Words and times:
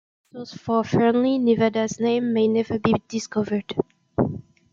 The 0.31 0.47
source 0.47 0.57
for 0.61 0.83
Fernley, 0.83 1.37
Nevada's, 1.37 1.99
name 1.99 2.33
may 2.33 2.47
never 2.47 2.79
be 2.79 2.95
discovered. 3.07 3.71